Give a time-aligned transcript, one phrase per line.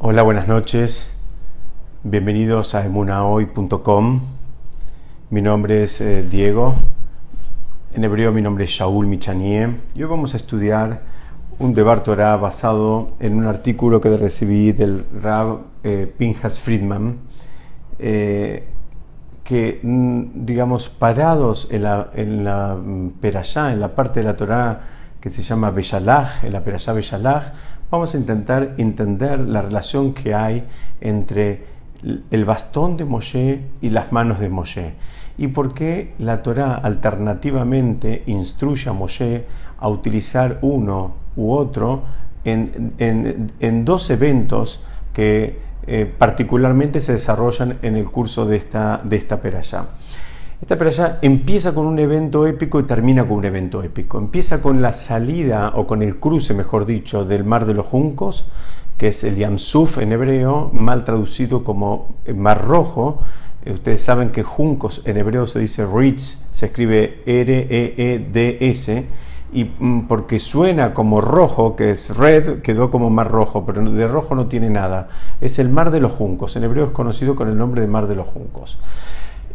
[0.00, 1.18] Hola, buenas noches.
[2.04, 4.20] Bienvenidos a emunahoy.com.
[5.30, 6.76] Mi nombre es eh, Diego.
[7.94, 9.70] En hebreo mi nombre es Shaul Michanie.
[9.96, 11.00] Y hoy vamos a estudiar
[11.58, 17.18] un Debar Torah basado en un artículo que recibí del Rab eh, Pinjas Friedman.
[17.98, 18.68] Eh,
[19.42, 24.80] que, mm, digamos, parados en la, en mm, Perashá, en la parte de la Torah
[25.20, 27.52] que se llama Beshalach, en la Perashá Beshalach,
[27.90, 30.64] vamos a intentar entender la relación que hay
[31.00, 31.64] entre
[32.30, 34.92] el bastón de Moshe y las manos de Moshe.
[35.36, 39.46] Y por qué la Torá alternativamente instruye a Moshe
[39.78, 42.02] a utilizar uno u otro
[42.44, 44.80] en, dos eventos
[45.12, 49.86] que eh, particularmente se desarrollan en el curso de esta, de esta perashá.
[50.60, 54.18] Esta perashá empieza con un evento épico y termina con un evento épico.
[54.18, 58.46] Empieza con la salida, o con el cruce, mejor dicho, del Mar de los Juncos,
[58.96, 63.20] que es el Yamsuf en hebreo, mal traducido como Mar Rojo.
[63.64, 69.06] Eh, ustedes saben que Juncos en hebreo se dice Ritz, se escribe R-E-E-D-S,
[69.52, 74.08] y mm, porque suena como rojo, que es red, quedó como mar rojo, pero de
[74.08, 75.08] rojo no tiene nada.
[75.40, 78.08] Es el mar de los juncos, en hebreo es conocido con el nombre de mar
[78.08, 78.78] de los juncos.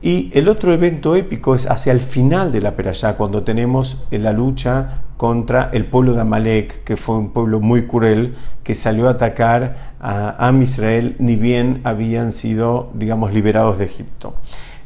[0.03, 4.33] Y el otro evento épico es hacia el final de la Perashá, cuando tenemos la
[4.33, 9.11] lucha contra el pueblo de Amalek, que fue un pueblo muy cruel, que salió a
[9.11, 14.35] atacar a Am Israel, ni bien habían sido, digamos, liberados de Egipto.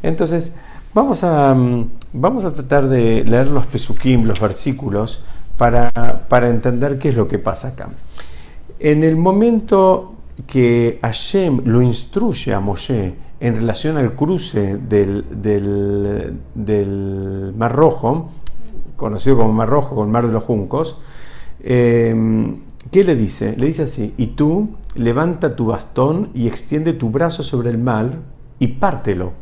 [0.04, 0.56] Entonces,
[0.94, 5.24] vamos a, mm, vamos a tratar de leer los pesukim, los versículos,
[5.58, 5.92] para,
[6.30, 7.88] para entender qué es lo que pasa acá.
[8.78, 10.14] En el momento
[10.46, 15.24] que Hashem lo instruye a Moshe, en relación al cruce del,
[17.56, 18.30] Mar Rojo,
[18.96, 20.98] conocido como Mar Rojo, con Mar de los Juncos,
[21.64, 22.58] em,
[22.92, 23.56] ¿qué le dice?
[23.58, 28.18] Le dice así, y tú levanta tu bastón y extiende tu brazo sobre el mar
[28.60, 29.34] y pártelo.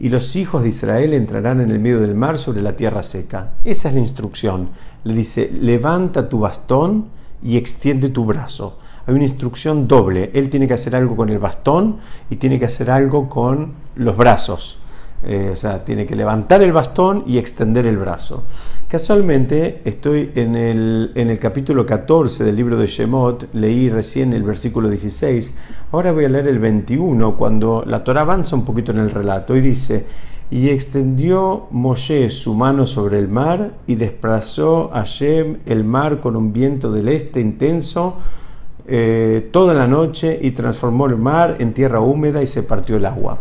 [0.00, 3.54] Y los hijos de Israel entrarán en el medio del mar sobre la tierra seca.
[3.64, 4.68] Esa es la instrucción.
[5.02, 7.06] Le dice, levanta tu bastón
[7.42, 8.78] y extiende tu brazo
[9.08, 10.30] hay una instrucción doble.
[10.34, 11.96] Él tiene que hacer algo con el bastón
[12.28, 14.78] y tiene que hacer algo con los brazos.
[15.24, 18.44] Eh, o sea, tiene que levantar el bastón y extender el brazo.
[18.86, 24.42] Casualmente estoy en el, en el capítulo 14 del libro de Shemot, leí recién el
[24.42, 25.56] versículo 16,
[25.90, 29.56] ahora voy a leer el 21, cuando la Torah avanza un poquito en el relato
[29.56, 30.04] y dice,
[30.50, 36.36] y extendió Moshe su mano sobre el mar y desplazó a Shem el mar con
[36.36, 38.18] un viento del este intenso
[38.90, 43.04] eh, toda la noche y transformó el mar en tierra húmeda y se partió el
[43.04, 43.38] agua.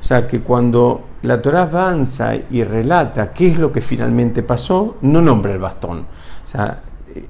[0.00, 4.96] O sea que cuando la Torah avanza y relata qué es lo que finalmente pasó,
[5.02, 6.00] no nombra el bastón.
[6.00, 6.80] O sea,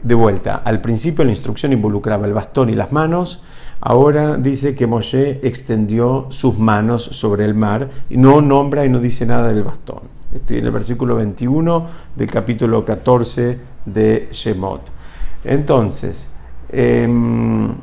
[0.03, 3.43] de vuelta, al principio la instrucción involucraba el bastón y las manos,
[3.81, 9.01] ahora dice que Moshe extendió sus manos sobre el mar y no nombra y no
[9.01, 10.03] dice nada del bastón.
[10.35, 14.83] Estoy en el versículo 21 del capítulo 14 de Shemot.
[15.45, 16.36] Entonces,
[16.71, 17.75] Em,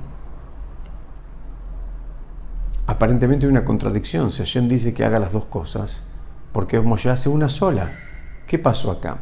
[2.87, 4.31] aparentemente hay una contradicción.
[4.31, 6.05] Si Hashem dice que haga las dos cosas,
[6.51, 7.91] porque Moshe hace una sola.
[8.47, 9.19] ¿Qué pasó acá?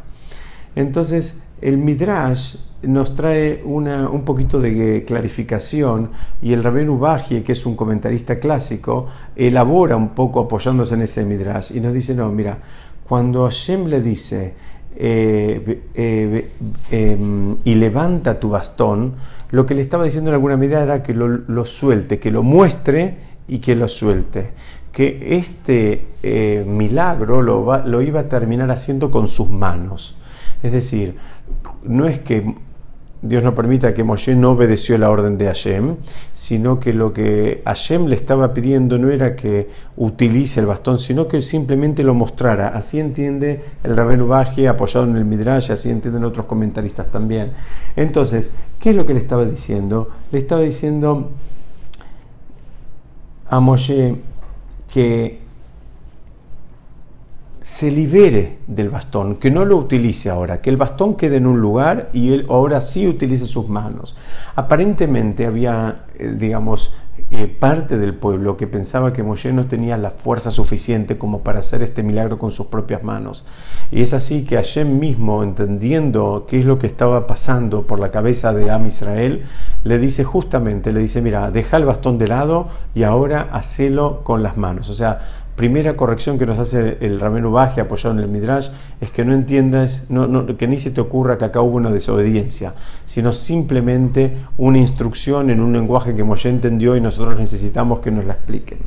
[0.76, 6.10] Entonces, el Midrash nos trae una, un poquito de clarificación
[6.42, 11.24] y el Rabén Ubajie, que es un comentarista clásico, elabora un poco apoyándose en ese
[11.24, 12.58] Midrash y nos dice, no, mira,
[13.08, 14.56] cuando Hashem le dice,
[14.96, 16.52] eh, eh,
[16.92, 19.14] em, y levanta tu bastón,
[19.52, 23.18] lo que le estaba diciendo en alguna medida era que lo, suelte, que lo muestre
[23.48, 24.52] y que lo suelte.
[24.92, 30.16] Que este eh, milagro lo, lo iba a terminar haciendo con sus manos.
[30.64, 31.16] Es decir,
[31.84, 32.56] no es que
[33.22, 35.98] Dios no permita que Moshe no obedeció la orden de Hashem,
[36.34, 41.28] sino que lo que Hashem le estaba pidiendo no era que utilice el bastón, sino
[41.28, 42.70] que simplemente lo mostrara.
[42.70, 47.52] Así entiende el Rabén Ubaje, apoyado en el Midrash, así entienden otros comentaristas también.
[47.96, 50.10] Entonces, ¿qué es lo que le estaba diciendo?
[50.32, 51.30] Le estaba diciendo
[53.50, 54.16] a Moshe
[54.92, 55.41] que
[57.62, 61.62] se libere del bastón, que no lo utilice ahora, que el bastón quede en un
[61.62, 64.16] lugar y él ahora sí utilice sus manos.
[64.56, 66.96] Aparentemente había, eh, digamos,
[67.30, 71.60] eh, parte del pueblo que pensaba que Moshe no tenía la fuerza suficiente como para
[71.60, 73.46] hacer este milagro con sus propias manos.
[73.92, 78.12] Y es así que Hashem mismo, entendiendo qué es lo que estaba pasando por la
[78.12, 79.46] cabeza de Am Israel,
[79.84, 84.44] le dice justamente, le dice, mira, deja el bastón de lado y ahora hacelo con
[84.44, 84.90] las manos.
[84.90, 88.70] O sea, primera corrección que nos hace el Ramén Ubaje apoyado en el Midrash
[89.00, 90.08] es que no entiendas,
[90.58, 92.74] que ni se te ocurra que acá hubo una desobediencia,
[93.06, 98.26] sino simplemente una instrucción en un lenguaje que Moshe entendió y nosotros necesitamos que nos
[98.26, 98.80] la expliquen.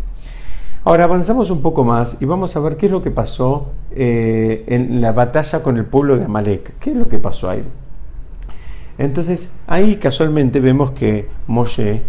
[0.82, 4.65] Ahora avanzamos un poco más y vamos a ver qué es lo que pasó eh,
[4.67, 6.76] en la batalla con el pueblo de Amalek.
[6.81, 7.62] ¿Qué es lo que pasó ahí?
[8.99, 12.03] Entonces ahí casualmente vemos que Moshe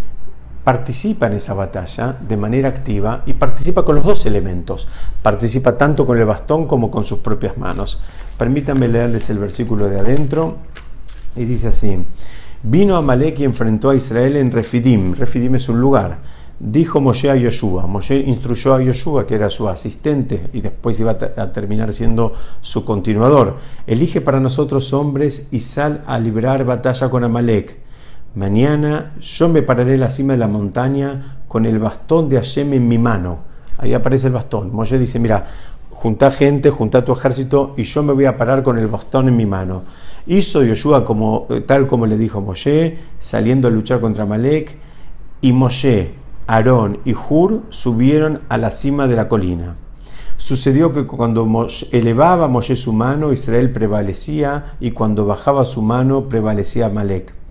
[0.65, 4.87] participa en esa batalla de manera activa y participa con los dos elementos.
[5.21, 7.99] Participa tanto con el bastón como con sus propias manos.
[8.35, 10.57] Permítanme leerles el versículo de adentro
[11.35, 12.03] y dice así.
[12.63, 15.13] Vino Amalek y enfrentó a Israel en Refidim.
[15.13, 16.17] Refidim es un lugar.
[16.59, 17.85] Dijo Moshe a Yoshua.
[17.85, 22.83] Moshe instruyó a Yoshua, que era su asistente y después iba a terminar siendo su
[22.83, 23.57] continuador.
[23.85, 27.84] Elige para nosotros hombres y sal a librar batalla con Amalek.
[28.35, 32.73] Mañana yo me pararé en la cima de la montaña con el bastón de Hashem
[32.73, 33.39] en mi mano.
[33.77, 34.75] Ahí aparece el bastón.
[34.75, 35.47] Moshe dice, mira,
[35.89, 39.37] junta gente, junta tu ejército y yo me voy a parar con el bastón en
[39.37, 39.83] mi mano.
[40.27, 44.77] Hizo Yoshua como, eh, tal como le dijo Moshe, saliendo a luchar contra Malek,
[45.39, 46.11] y Moshe,
[46.45, 49.75] Aarón y Hur subieron a la cima de la colina.
[50.37, 56.89] Sucedió que cuando elevaba Moshe su mano, Israel prevalecía, y cuando bajaba su mano, prevalecía
[56.89, 57.44] Malek.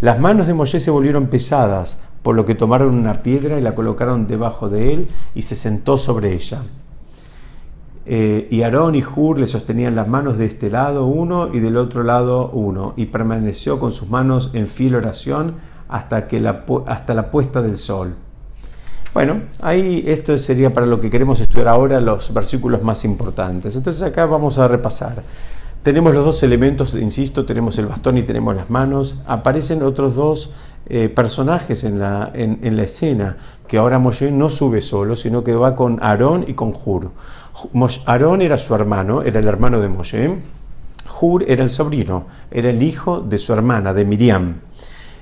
[0.00, 3.74] Las manos de Moshe se volvieron pesadas, por lo que tomaron una piedra y la
[3.74, 6.62] colocaron debajo de él y se sentó sobre ella.
[8.06, 11.76] Eh, y Aarón y Hur le sostenían las manos de este lado uno y del
[11.76, 15.56] otro lado uno, y permaneció con sus manos en fila oración
[15.88, 18.14] hasta, que la, hasta la puesta del sol.
[19.12, 23.74] Bueno, ahí esto sería para lo que queremos estudiar ahora los versículos más importantes.
[23.74, 25.22] Entonces acá vamos a repasar.
[25.82, 29.16] Tenemos los dos elementos, insisto, tenemos el bastón y tenemos las manos.
[29.26, 30.50] Aparecen otros dos
[30.86, 33.36] eh, personajes en la, en, la, escena,
[33.66, 37.10] que ahora Moshe no sube solo, sino que va con Aarón y con Hur.
[38.06, 40.38] Aarón era su hermano, era el hermano de Moshe.
[41.20, 44.54] Hur era el sobrino, era el hijo de su hermana, de Miriam.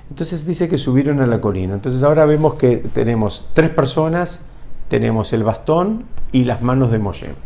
[0.09, 1.75] Entonces dice que subieron a la colina.
[1.75, 4.47] Entonces ahora vemos que tenemos tres personas,
[4.89, 7.46] tenemos el bastón y las manos de Moshe.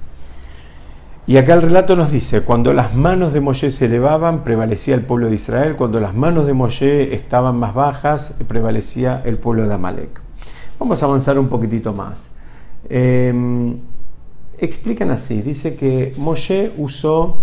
[1.31, 5.03] Y acá el relato nos dice, cuando las manos de Moshe se elevaban, prevalecía el
[5.03, 9.73] pueblo de Israel, cuando las manos de Moshe estaban más bajas, prevalecía el pueblo de
[9.73, 10.21] Amalek.
[10.81, 12.35] Vamos a avanzar un poquitito más.
[12.89, 13.79] Em,
[14.59, 17.37] explican así, dice que Moshe usó,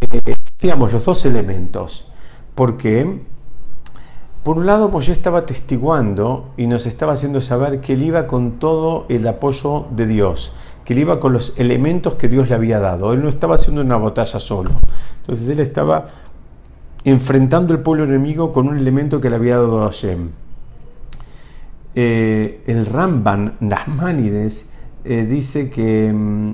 [0.00, 2.10] eh, digamos, los dos elementos.
[2.54, 3.20] porque
[4.42, 8.52] Por un lado, Moshe estaba testiguando y nos estaba haciendo saber que él iba con
[8.52, 10.54] todo el apoyo de Dios
[10.84, 13.12] que él iba con los elementos que Dios le había dado.
[13.12, 14.70] Él no estaba haciendo una batalla solo.
[15.20, 16.06] Entonces él estaba
[17.04, 20.30] enfrentando el pueblo enemigo con un elemento que le había dado Hashem.
[21.94, 24.70] Eh, el Ramban Nahmanides
[25.04, 26.52] eh, dice que mm,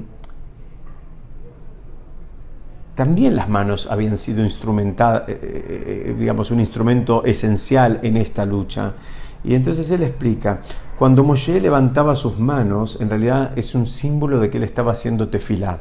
[2.96, 8.94] también las manos habían sido instrumentadas, eh, digamos, un instrumento esencial en esta lucha.
[9.44, 10.60] Y entonces él explica,
[10.98, 15.28] cuando Moshe levantaba sus manos, en realidad es un símbolo de que él estaba haciendo
[15.28, 15.80] tefilá.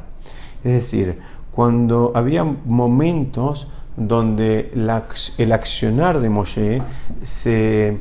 [0.64, 1.18] Es decir,
[1.50, 4.70] cuando había momentos donde
[5.38, 6.82] el accionar de Moshe
[7.22, 8.00] se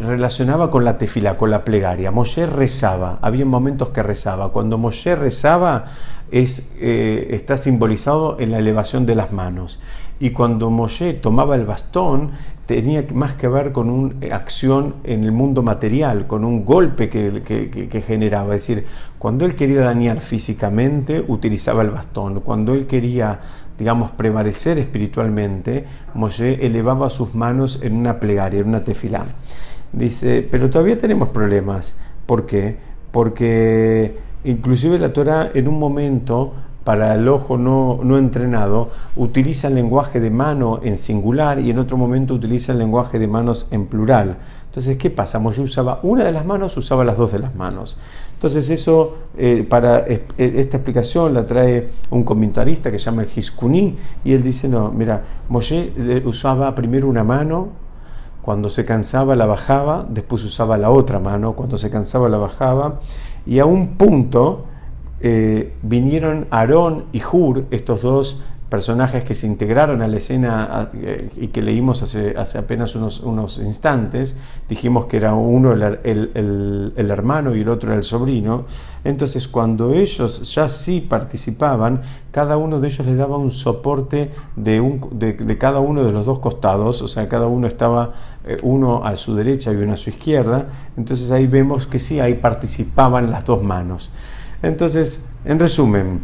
[0.00, 2.10] relacionaba con la tefilá, con la plegaria.
[2.10, 4.50] Moshe rezaba, había momentos que rezaba.
[4.52, 5.86] Cuando Moshe rezaba
[6.30, 9.80] eh, está simbolizado en la elevación de las manos.
[10.20, 12.32] Y cuando Moshe tomaba el bastón,
[12.66, 18.04] tenía más que ver con una acción en el mundo material, con un golpe que,
[18.06, 18.56] generaba.
[18.56, 18.84] Es decir,
[19.18, 22.40] cuando él quería dañar físicamente, utilizaba el bastón.
[22.40, 23.40] Cuando él quería,
[23.78, 29.24] digamos, prevalecer espiritualmente, Moshe elevaba sus manos en una plegaria, en una tefilá.
[29.92, 31.96] Dice, pero todavía tenemos problemas.
[32.26, 32.76] ¿Por qué?
[33.10, 36.52] Porque inclusive la Torah en un momento
[36.88, 41.78] para el ojo no, no, entrenado, utiliza el lenguaje de mano en singular y en
[41.78, 44.38] otro momento utiliza el lenguaje de manos en plural.
[44.64, 45.38] Entonces, ¿qué pasa?
[45.50, 47.98] Yo usaba una de las manos, usaba las dos de las manos.
[48.32, 53.28] Entonces, eso, eh, para eh, esta explicación la trae un comentarista que se llama el
[53.34, 57.68] Hiskuni y él dice, no, mira, Moshe eh, usaba primero una mano,
[58.48, 63.00] cuando se cansaba la bajaba, después usaba la otra mano, cuando se cansaba la bajaba,
[63.44, 64.64] y a un punto
[65.20, 71.30] eh, vinieron Aarón y Hur, estos dos personajes que se integraron a la escena eh,
[71.36, 74.36] y que leímos hace, apenas unos, unos, instantes,
[74.68, 78.66] dijimos que era uno el, el, hermano y el otro el sobrino,
[79.04, 84.80] entonces cuando ellos ya sí participaban, cada uno de ellos le daba un soporte de,
[84.80, 88.12] un, de, de cada uno de los dos costados, o sea, cada uno estaba
[88.44, 92.20] eh, uno a su derecha y uno a su izquierda, entonces ahí vemos que sí,
[92.20, 94.10] ahí participaban las dos manos.
[94.62, 96.22] Entonces, en resumen,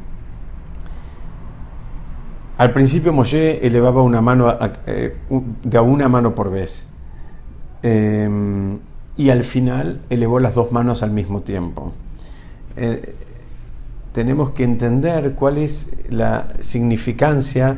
[2.57, 4.57] al principio Moshe elevaba una mano
[4.87, 5.17] eh,
[5.63, 6.87] de una mano por vez.
[7.83, 8.79] Em,
[9.17, 11.93] y al final elevó las dos manos al mismo tiempo.
[12.77, 13.15] Eh,
[14.13, 17.77] tenemos que entender cuál es la significancia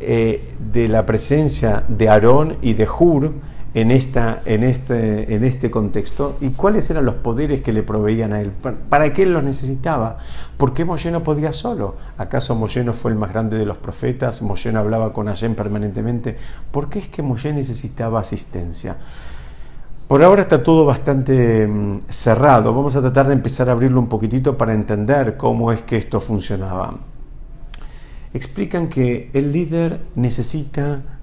[0.00, 3.32] eh, de la presencia de Aarón y de Hur
[3.74, 8.32] en, esta, en, este, en este contexto y cuáles eran los poderes que le proveían
[8.32, 8.52] a él,
[8.88, 10.18] para qué él los necesitaba,
[10.56, 13.78] por qué Moshe no podía solo, acaso Moshe no fue el más grande de los
[13.78, 16.36] profetas, Moshe hablaba con Hashem permanentemente,
[16.70, 18.96] ¿por qué es que Moshe necesitaba asistencia?
[20.06, 24.08] Por ahora está todo bastante mm, cerrado, vamos a tratar de empezar a abrirlo un
[24.08, 26.98] poquitito para entender cómo es que esto funcionaba.
[28.34, 31.21] Explican que el líder necesita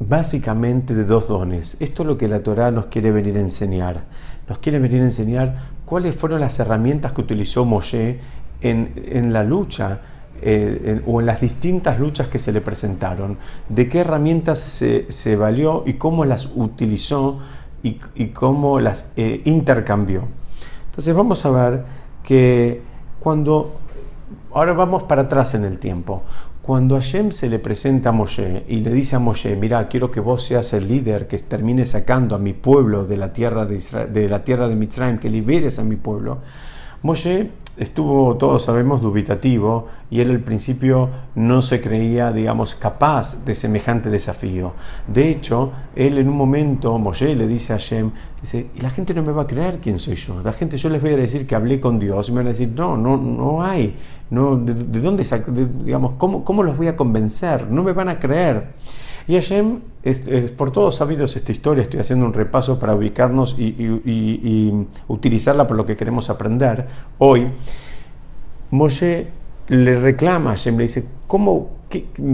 [0.00, 1.76] básicamente de dos dones.
[1.78, 4.04] Esto es lo que la Torá nos quiere venir a enseñar.
[4.48, 8.18] Nos quiere venir a enseñar cuáles fueron las herramientas que utilizó Moshe
[8.62, 10.00] en, la lucha
[10.42, 13.38] eh, o en las distintas luchas que se le presentaron.
[13.68, 17.38] De qué herramientas se, valió y cómo las utilizó
[17.82, 17.94] y,
[18.28, 20.24] cómo las eh, intercambió.
[20.86, 21.84] Entonces vamos a ver
[22.24, 22.82] que
[23.20, 23.76] cuando...
[24.52, 26.22] Ahora vamos para atrás en el tiempo.
[26.62, 30.20] Cuando Hashem se le presenta a Moshe y le dice a Moshe, mira, quiero que
[30.20, 33.80] vos seas el líder que termine sacando a mi pueblo de la tierra de,
[34.12, 36.38] de, la tierra de Mitzrayim, que liberes a mi pueblo,
[37.02, 43.54] Moshe estuvo, todos sabemos, dubitativo y él al principio no se creía, digamos, capaz de
[43.54, 44.72] semejante desafío.
[45.06, 48.10] De hecho, él en un momento, Moshe le dice a Hashem,
[48.40, 50.40] dice, y la gente no me va a creer quién soy yo.
[50.42, 52.50] La gente, yo les voy a decir que hablé con Dios y me van a
[52.50, 53.96] decir, no, no, no hay.
[54.30, 55.24] No, ¿De, dónde,
[55.84, 57.70] digamos, cómo, cómo los voy a convencer?
[57.70, 58.74] No me van a creer.
[59.30, 64.72] Y Hashem, es, por todos sabidos esta historia, estoy haciendo un repaso para ubicarnos y,
[65.06, 67.46] utilizarla por lo que queremos aprender hoy.
[68.72, 69.28] Moshe
[69.68, 71.70] le reclama a Hashem, le dice, ¿cómo,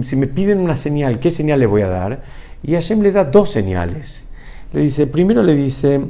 [0.01, 2.23] si me piden una señal, ¿qué señal le voy a dar?
[2.63, 4.27] Y Hashem le da dos señales.
[4.73, 6.01] Le dice, primero le dice,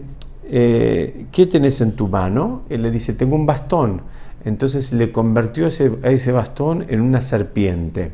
[0.45, 2.61] eh, ¿qué tenés en tu mano?
[2.69, 4.03] Él le dice, tengo un bastón.
[4.45, 8.13] Entonces le convirtió ese, ese bastón en una serpiente.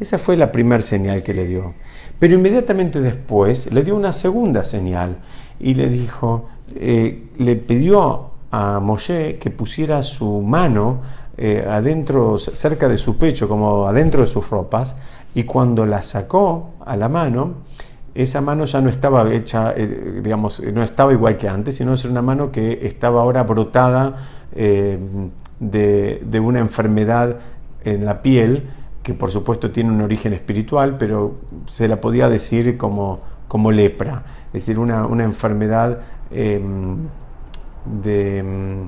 [0.00, 1.74] Esa fue la primera señal que le dio.
[2.18, 5.18] Pero inmediatamente después le dio una segunda señal
[5.58, 11.00] y le dijo, eh, le pidió a Moshe que pusiera su mano
[11.36, 14.98] eh, adentro, cerca de su pecho, como adentro de sus ropas,
[15.34, 17.54] y cuando la sacó a la mano,
[18.14, 22.04] esa mano ya no estaba hecha, eh, digamos, no estaba igual que antes, sino es
[22.04, 24.16] una mano que estaba ahora brotada
[24.50, 27.38] de, de una enfermedad
[27.84, 28.64] en la piel
[29.08, 34.22] que por supuesto tiene un origen espiritual, pero se la podía decir como, como lepra,
[34.48, 36.00] es decir, una, enfermedad
[36.30, 37.08] em,
[38.04, 38.86] em,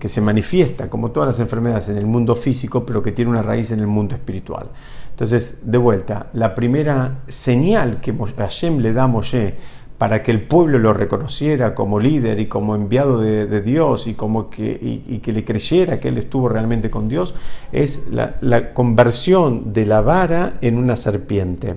[0.00, 3.42] que se manifiesta, como todas las enfermedades, en el mundo físico, pero que tiene una
[3.42, 4.70] raíz en el mundo espiritual.
[5.10, 9.54] Entonces, de vuelta, la primera señal que Hashem le da a Moshe
[9.98, 14.48] para que el pueblo lo reconociera como líder y como enviado de, Dios y, como
[14.48, 17.34] que, y, que le creyera que él estuvo realmente con Dios,
[17.72, 21.74] es la, conversión de la vara en una serpiente.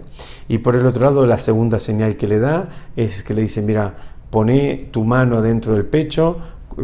[0.48, 3.64] Y por el otro lado, la segunda señal que le da es que le dice,
[3.64, 3.96] mira,
[4.30, 6.38] pone tu mano dentro del pecho,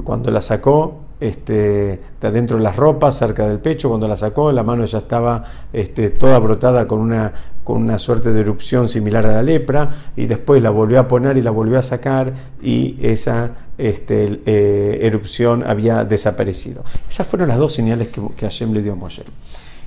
[0.04, 4.52] cuando la sacó, este, de adentro de las ropas, cerca del pecho, cuando la sacó,
[4.52, 5.44] la mano ya estaba
[5.74, 7.34] este, toda brotada con una,
[7.64, 11.38] con una suerte de erupción similar a la lepra, y después la volvió a poner
[11.38, 16.84] y la volvió a sacar, y esa este, eh, erupción había desaparecido.
[17.10, 19.24] Esas fueron las dos señales que, que Hashem le dio a Moshe.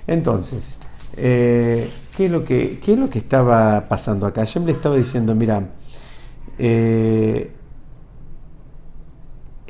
[0.06, 0.78] Entonces,
[1.16, 4.40] eh, ¿qué, es lo que, ¿qué es lo que estaba pasando acá?
[4.40, 5.68] Hashem le estaba diciendo, mira,
[6.58, 7.50] eh,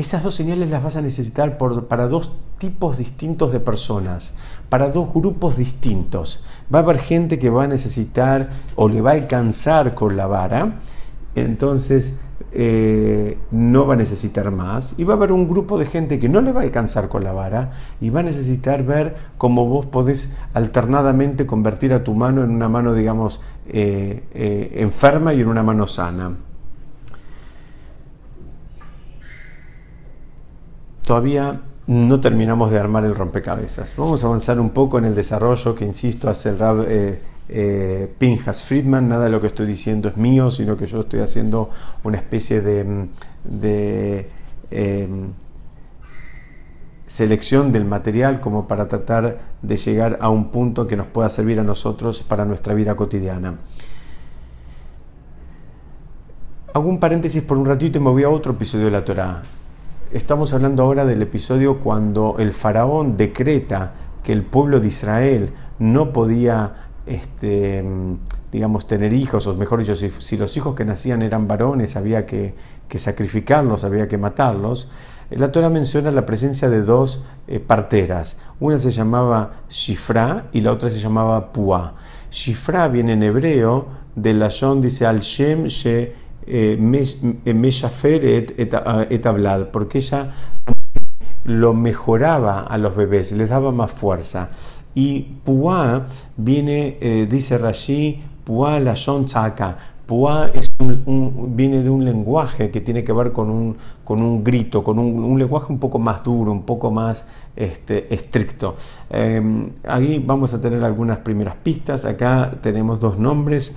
[0.00, 4.34] esas dos señales las vas a necesitar para dos tipos distintos de personas,
[4.68, 6.44] para dos grupos distintos.
[6.72, 10.26] Va a haber gente que va a necesitar o le va a alcanzar con la
[10.26, 10.80] vara,
[11.34, 12.18] entonces
[12.52, 14.98] eh, no va a necesitar más.
[14.98, 17.24] Y va a haber un grupo de gente que no le va a alcanzar con
[17.24, 22.42] la vara y va a necesitar ver cómo vos podés alternadamente convertir a tu mano
[22.42, 26.49] en una mano, digamos, eh, eh, enferma y en una mano sana.
[31.10, 33.96] Todavía no terminamos de armar el rompecabezas.
[33.96, 38.14] Vamos a avanzar un poco en el desarrollo que, insisto, hace el Rab eh, eh,
[38.16, 39.08] Pinjas Friedman.
[39.08, 41.68] Nada de lo que estoy diciendo es mío, sino que yo estoy haciendo
[42.04, 44.28] una especie de,
[44.70, 45.32] em,
[47.08, 51.58] selección del material como para tratar de llegar a un punto que nos pueda servir
[51.58, 53.56] a nosotros para nuestra vida cotidiana.
[56.72, 59.42] Hago un paréntesis por un ratito y me voy a otro episodio de la Torah
[60.12, 66.12] estamos hablando ahora del episodio cuando el faraón decreta que el pueblo de Israel no
[66.12, 67.84] podía, este,
[68.50, 72.54] digamos, tener hijos, o mejor dicho, si, los hijos que nacían eran varones, había que,
[72.96, 74.90] sacrificarlos, había que matarlos.
[75.30, 78.36] La Torah menciona la presencia de dos eh, parteras.
[78.58, 81.94] Una se llamaba Shifra y la otra se llamaba Pua.
[82.32, 83.86] Shifra viene en hebreo
[84.16, 86.12] de la Shon, dice al Shem She
[87.46, 90.32] Meshaferet et Ablad, porque ella
[91.44, 94.50] lo mejoraba a los bebés, les daba más fuerza.
[94.94, 99.76] Y Pua viene, eh, dice Rashi, Pua la Shon Chaka.
[100.06, 104.82] Pua es viene de un lenguaje que tiene que ver con un, con un grito,
[104.82, 108.74] con un, lenguaje un poco más duro, un poco más este, estricto.
[109.10, 112.04] Eh, ahí vamos a tener algunas primeras pistas.
[112.04, 113.72] Acá tenemos dos nombres,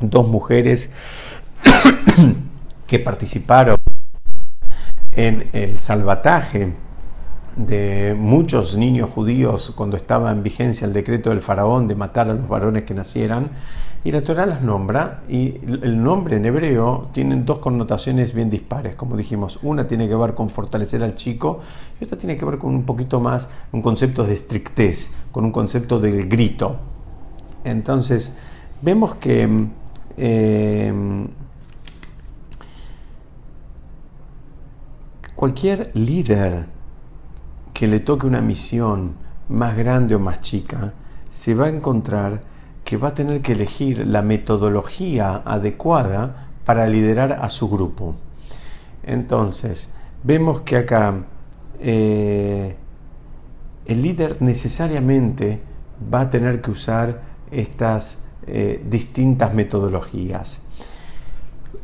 [0.00, 0.92] dos mujeres
[2.86, 3.76] que participaron
[5.12, 6.72] en el salvataje
[7.56, 12.34] de muchos niños judíos cuando estaba en vigencia el decreto del faraón de matar a
[12.34, 13.50] los varones que nacieran.
[14.04, 18.96] Y la Torah las nombra y el nombre en hebreo tiene dos connotaciones bien dispares,
[18.96, 19.60] como dijimos.
[19.62, 21.60] Una tiene que ver con fortalecer al chico
[22.00, 25.52] y otra tiene que ver con un poquito más un concepto de estrictez, con un
[25.52, 26.78] concepto del grito.
[27.62, 28.38] Entonces,
[28.80, 29.68] vemos que
[30.16, 30.92] eh,
[35.42, 36.66] cualquier líder
[37.74, 39.14] que le toque una misión
[39.48, 40.92] más grande o más chica,
[41.30, 42.42] se va a encontrar
[42.84, 48.14] que va a tener que elegir la metodología adecuada para liderar a su grupo.
[49.02, 51.24] Entonces, vemos que acá
[51.80, 52.76] eh,
[53.86, 55.60] el líder necesariamente
[56.14, 57.20] va a tener que usar
[57.50, 60.60] estas eh, distintas metodologías.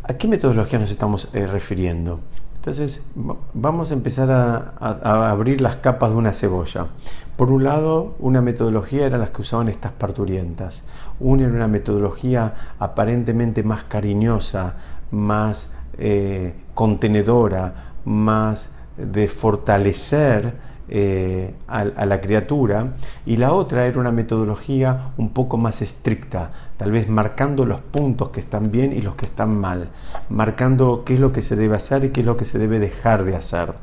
[0.05, 2.21] ¿A qué metodología nos estamos eh, refiriendo?
[2.59, 3.07] Entonces
[3.55, 6.88] vamos a empezar a, abrir las capas de una cebolla.
[7.37, 10.85] Por un lado, una metodología era las que usaban estas parturientas.
[11.21, 14.75] Una era una metodología aparentemente más cariñosa,
[15.12, 20.54] más eh, contenedora, más de fortalecer
[20.91, 22.95] eh, a, la criatura
[23.27, 28.31] y la otra era una metodología un poco más estricta, tal vez marcando los puntos
[28.31, 29.91] que están bien y los que están mal,
[30.31, 32.79] marcando qué es lo que se debe hacer y qué es lo que se debe
[32.79, 33.75] dejar de hacer.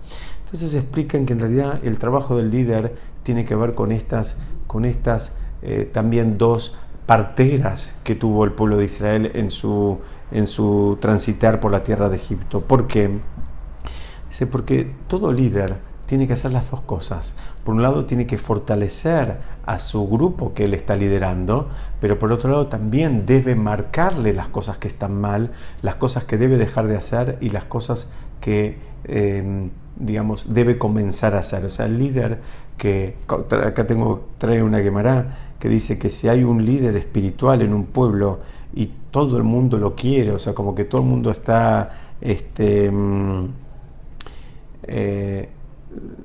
[0.45, 4.37] Entonces explican que en realidad el trabajo del líder tiene que ver con estas,
[4.67, 9.99] con estas eh, también dos parteras que tuvo el pueblo de Israel en su,
[10.31, 12.61] en su transitar por la tierra de Egipto.
[12.61, 13.19] ¿Por qué?
[14.51, 17.35] Porque todo líder tiene que hacer las dos cosas.
[17.63, 22.31] Por un lado, tiene que fortalecer a su grupo que él está liderando, pero por
[22.31, 26.87] otro lado también debe marcarle las cosas que están mal, las cosas que debe dejar
[26.87, 31.65] de hacer y las cosas que, em, digamos, debe comenzar a hacer.
[31.65, 32.39] O sea, el líder
[32.77, 37.73] que, acá tengo, trae una quemará, que dice que si hay un líder espiritual en
[37.73, 38.41] un pueblo
[38.73, 42.87] y todo el mundo lo quiere, o sea, como que todo el mundo está, este,
[42.87, 43.49] em,
[44.83, 45.49] eh,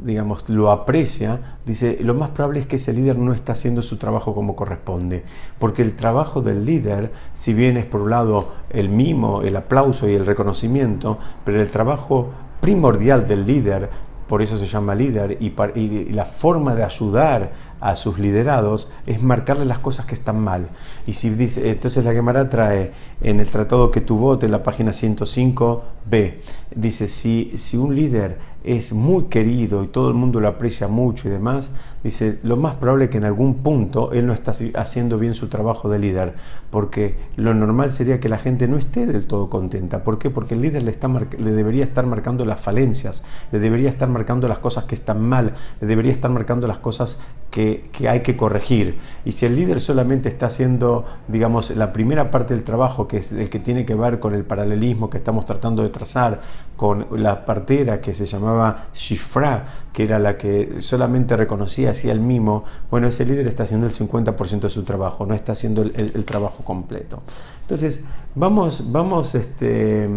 [0.03, 3.97] digamos, lo aprecia, dice, lo más probable es que ese líder no está haciendo su
[3.97, 5.25] trabajo como corresponde.
[5.59, 10.09] Porque el trabajo del líder, si bien es por un lado el mimo, el aplauso
[10.09, 12.31] y el reconocimiento, pero el trabajo
[12.61, 13.91] primordial del líder,
[14.27, 19.65] por eso se llama líder, y, la forma de ayudar a sus liderados es marcarle
[19.65, 20.69] las cosas que están mal.
[21.07, 24.93] Y si dice, entonces la Gemara trae en el tratado que tuvo en la página
[24.93, 26.35] 105b,
[26.75, 31.29] dice, si, si un líder es muy querido y todo el mundo lo aprecia mucho
[31.29, 31.71] y demás,
[32.05, 35.49] dice, lo más probable es que en algún punto él no está haciendo bien su
[35.49, 36.35] trabajo de líder,
[36.71, 40.03] porque lo normal sería que la gente no esté del todo contenta.
[40.03, 40.31] ¿Por qué?
[40.31, 44.49] Porque el líder le, está le debería estar marcando las falencias, le debería estar marcando
[44.49, 47.19] las cosas que están mal, le debería estar marcando las cosas
[47.51, 48.99] que que, hay que corregir.
[49.25, 53.33] Y si el líder solamente está haciendo, digamos, la primera parte del trabajo, que es
[53.33, 56.41] el que tiene que ver con el paralelismo que estamos tratando de trazar,
[56.77, 62.21] con la partera que se llamaba Shifra, que era la que solamente reconocía, hacía el
[62.21, 66.25] mimo, bueno, ese líder está haciendo el 50% de su trabajo, no está haciendo el,
[66.25, 67.23] trabajo completo.
[67.63, 70.09] Entonces, vamos, vamos, este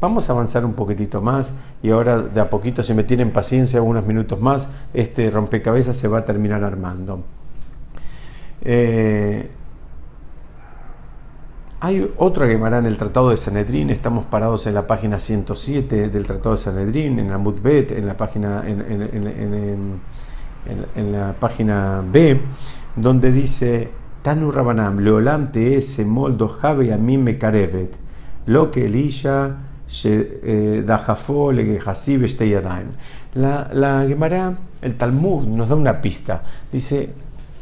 [0.00, 3.82] Vamos a avanzar un poquitito más y ahora de a poquito, si me tienen paciencia,
[3.82, 7.24] unos minutos más, este rompecabezas se va a terminar armando.
[8.62, 9.50] Eh,
[11.80, 16.26] hay otra Gemara en el Tratado de Sanedrín, estamos parados en la página 107 del
[16.26, 18.62] Tratado de Sanedrín, en la Mutbet, en la página,
[21.12, 22.40] la página B,
[22.96, 23.90] donde dice,
[24.22, 27.96] Tanu Rabanam, Leolam te ese moldo jave a mí me carevet,
[28.46, 29.56] lo que Elisha
[33.34, 36.42] La, la Gemara, el Talmud, nos da una pista.
[36.70, 37.10] Dice,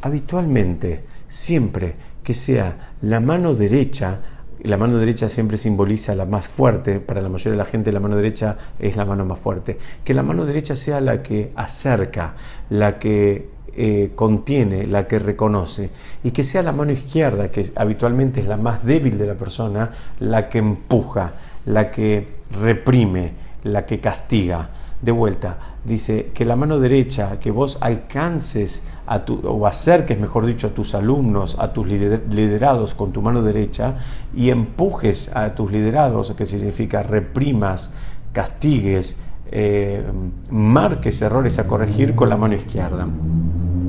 [0.03, 4.19] habitualmente, siempre que sea la mano derecha,
[4.63, 8.01] la mano derecha siempre simboliza la más fuerte, para la mayoría de la gente la
[8.01, 12.35] mano derecha es la mano más fuerte, que la mano derecha sea la que acerca,
[12.71, 15.91] la que eh, contiene, la que reconoce,
[16.25, 19.91] y que sea la mano izquierda, que habitualmente es la más débil de la persona,
[20.21, 21.35] la que empuja,
[21.67, 23.33] la que reprime,
[23.65, 24.71] la que castiga.
[25.01, 30.47] De vuelta, dice que la mano derecha, que vos alcances a tu, o acerques, mejor
[30.47, 33.97] dicho, a tus alumnos, a tus liderados con tu mano derecha
[34.35, 37.93] y empujes a tus liderados, que significa reprimas,
[38.33, 39.19] castigues,
[39.51, 40.03] eh,
[40.51, 43.07] marques errores a corregir con la mano izquierda.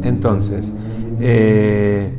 [0.03, 0.73] Entonces,
[1.21, 2.13] eh,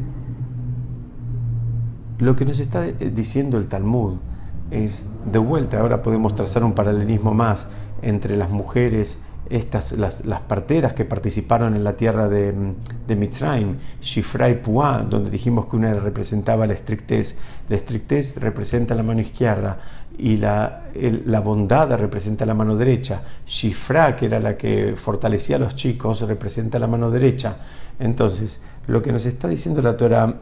[2.19, 4.15] lo que nos está diciendo el Talmud
[4.71, 7.69] es, de vuelta, ahora podemos trazar un paralelismo más
[8.03, 9.19] entre las mujeres,
[9.51, 12.55] estas, las, parteras que participaron en la tierra de,
[13.07, 18.95] de Mitzrayim, Shifra y Puá, donde dijimos que una representaba la estrictez, la estrictez representa
[18.95, 19.79] la mano izquierda
[20.19, 25.61] y la, la bondad representa la mano derecha, Shifra, que era la que fortalecía a
[25.61, 27.57] los chicos, representa la mano derecha.
[27.99, 30.41] Entonces, lo que nos está diciendo la Torah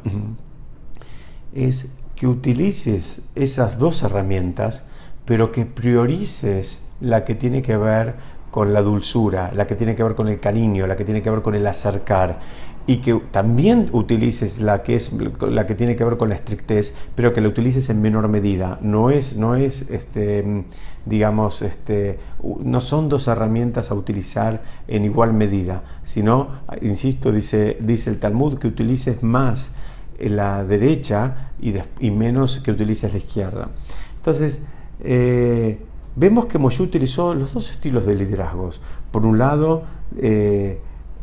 [1.55, 4.85] es que utilices esas dos herramientas,
[5.27, 8.15] pero que priorices la que tiene que ver
[8.51, 11.31] con la dulzura, la que tiene que ver con el cariño, la que tiene que
[11.31, 12.39] ver con el acercar
[12.87, 16.95] y que también utilices la que es la que tiene que ver con la estrictez,
[17.15, 18.79] pero que la utilices en menor medida.
[18.81, 20.65] No es no es este
[21.05, 22.19] digamos este
[22.61, 28.59] no son dos herramientas a utilizar en igual medida, sino insisto dice dice el Talmud
[28.59, 29.75] que utilices más
[30.19, 33.69] la derecha y, menos que utilices la izquierda.
[34.17, 34.63] Entonces,
[35.01, 35.79] eh,
[36.17, 38.81] vemos que Moshe utilizó los dos estilos de liderazgos.
[39.13, 39.85] Por un lado,
[40.19, 40.81] eh,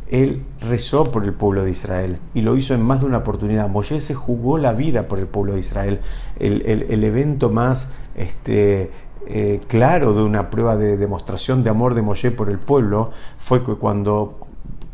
[0.08, 3.68] él rezó por el pueblo de Israel y lo hizo en más de una oportunidad.
[3.68, 6.00] Moshe se jugó la vida por el pueblo de Israel.
[6.38, 8.90] El, evento más este,
[9.26, 13.64] eh, claro de una prueba de demostración de amor de Moshe por el pueblo fue
[13.64, 14.43] que cuando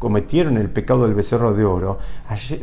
[0.00, 1.98] cometieron el pecado del becerro de oro,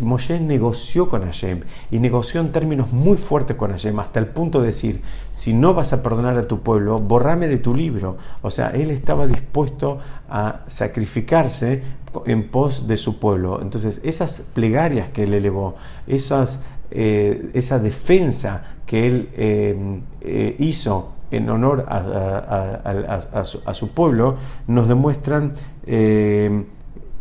[0.01, 4.59] Moshe negoció con Hashem y negoció en términos muy fuertes con Hashem, hasta el punto
[4.59, 8.17] de decir, si no vas a perdonar a tu pueblo, borrame de tu libro.
[8.41, 11.83] O sea, él estaba dispuesto a sacrificarse
[12.25, 13.61] en pos de su pueblo.
[13.61, 15.75] Entonces, esas plegarias que él elevó,
[16.07, 24.87] esas, eh, esa defensa que él eh, eh, hizo en honor a, su, pueblo, nos
[24.87, 25.53] demuestran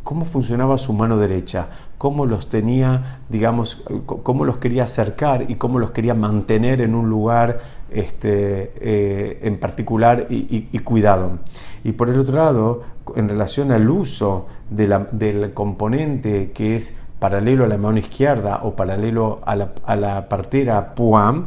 [0.07, 1.67] cómo funcionaba su mano derecha,
[1.99, 7.11] cómo los tenía, digamos, cómo los quería acercar y cómo los quería mantener en un
[7.11, 7.59] lugar
[7.91, 11.41] este, eh, en particular y, cuidado.
[11.83, 12.83] Y por el otro lado,
[13.17, 19.41] en relación al uso del componente que es paralelo a la mano izquierda o paralelo
[19.45, 21.47] a la, partera Puam,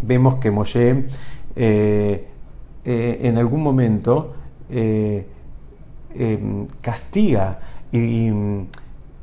[0.00, 1.06] vemos que Moshe
[1.56, 2.28] eh,
[2.84, 4.34] eh, en algún momento
[6.80, 7.58] castiga
[7.92, 8.30] y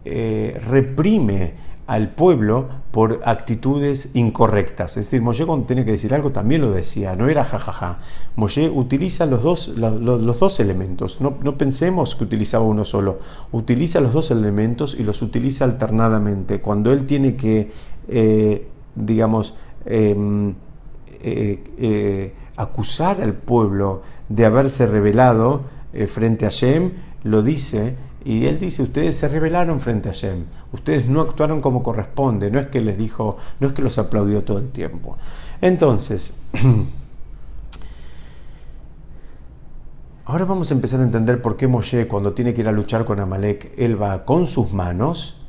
[0.06, 1.54] eh, reprime
[1.86, 4.98] al pueblo por actitudes incorrectas.
[4.98, 8.00] Es decir, Moshe cuando tenía que decir algo también lo decía, no era jajaja.
[8.36, 13.20] Moshe utiliza los dos, los, dos elementos, no, pensemos que utilizaba uno solo,
[13.54, 16.60] utiliza los dos elementos y los utiliza alternadamente.
[16.60, 17.72] Cuando él tiene que,
[18.10, 19.54] eh, digamos,
[19.86, 20.54] em,
[21.22, 25.64] eh, acusar al pueblo de haberse rebelado
[26.08, 26.92] frente a Shem,
[27.24, 31.84] lo dice y él dice, ustedes se rebelaron frente a Shem, ustedes no actuaron como
[31.84, 35.18] corresponde, no es que les dijo, no es que los aplaudió todo el tiempo.
[35.62, 36.34] Entonces,
[40.26, 43.06] ahora vamos a empezar a entender por qué Moshe cuando tiene que ir a luchar
[43.06, 45.42] con Amalek, él va con sus manos,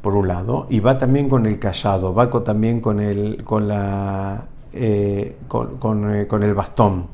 [0.00, 4.46] por un lado, y va también con el callado, va también con el, con la,
[4.72, 7.13] eh, eh, con el bastón.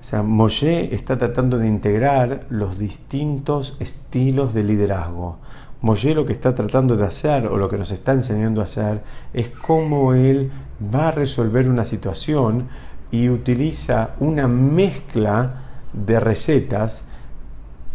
[0.00, 0.24] O sea,
[0.90, 5.36] está tratando de integrar los distintos estilos de liderazgo.
[5.82, 9.02] Moshe lo que está tratando de hacer o lo que nos está enseñando a hacer
[9.34, 10.50] es cómo él
[10.94, 12.68] va a resolver una situación
[13.10, 17.06] y utiliza una mezcla de recetas.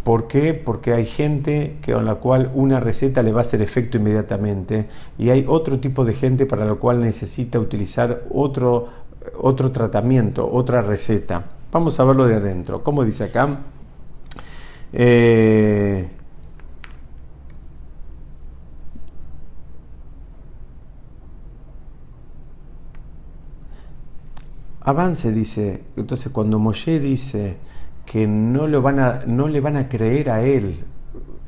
[0.03, 0.53] ¿Por qué?
[0.53, 4.87] Porque hay gente con la cual una receta le va a hacer efecto inmediatamente
[5.17, 8.89] y hay otro tipo de gente para la cual necesita utilizar otro,
[9.39, 11.54] otro tratamiento, otra receta.
[11.75, 12.81] Vamos a verlo de adentro.
[12.85, 13.49] ¿Cómo dice acá?
[14.93, 16.09] Eh,
[24.79, 25.83] avance, dice.
[25.97, 27.57] Entonces cuando Moshe dice
[28.05, 30.79] que no, lo van a, no le van a creer a él,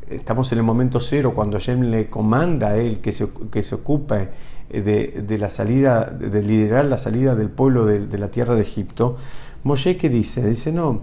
[0.10, 3.76] estamos en el momento cero, cuando Hashem le comanda a él que se, que se
[3.76, 4.28] ocupe
[4.70, 9.18] de, la salida, de liderar la salida del pueblo de, la tierra de Egipto,
[9.64, 10.48] Moshe ¿qué dice?
[10.48, 11.02] Dice, no,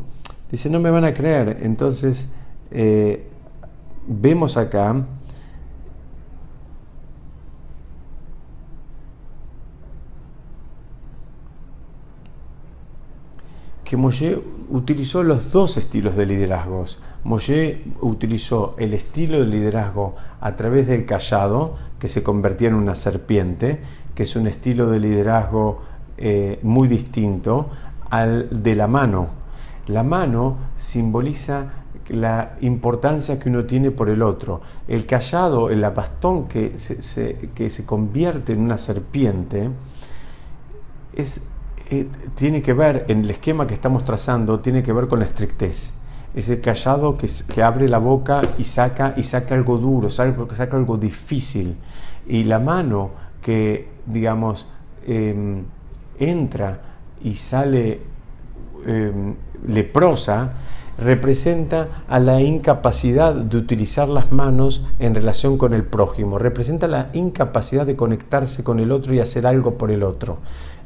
[0.50, 1.58] dice, no me van a creer.
[1.62, 2.32] Entonces,
[2.70, 3.26] eh,
[4.06, 5.04] vemos acá
[13.84, 14.38] que Moshe
[14.70, 16.98] utilizó los dos estilos de liderazgos.
[17.22, 22.96] Moshe utilizó el estilo de liderazgo a través del callado, que se convertía en una
[22.96, 23.80] serpiente,
[24.14, 25.82] que es un estilo de liderazgo
[26.16, 27.70] eh, muy distinto
[28.10, 29.28] al de la mano.
[29.86, 31.66] La mano simboliza
[32.08, 34.60] la importancia que uno tiene por el otro.
[34.88, 39.70] El callado, el bastón que se, que se convierte en una serpiente,
[41.14, 41.42] es
[41.90, 45.26] eh, tiene que ver, en el esquema que estamos trazando, tiene que ver con la
[45.26, 45.92] estrictez.
[46.34, 50.76] Ese callado que, que abre la boca y saca, y saca algo duro, saca, saca
[50.76, 51.76] algo difícil.
[52.26, 53.10] Y la mano
[53.42, 54.66] que, digamos,
[55.06, 55.64] em,
[56.18, 56.80] entra
[57.24, 58.00] y sale
[58.86, 59.34] em,
[59.66, 60.52] leprosa,
[60.98, 67.10] representa a la incapacidad de utilizar las manos en relación con el prójimo, representa la
[67.14, 70.38] incapacidad de conectarse con el otro y hacer algo por el otro.